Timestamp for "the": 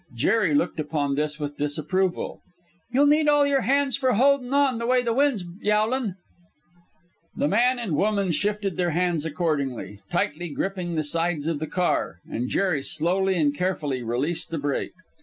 4.79-4.87, 5.03-5.13, 7.35-7.47, 7.91-7.95, 10.95-11.03, 11.59-11.67, 14.49-14.57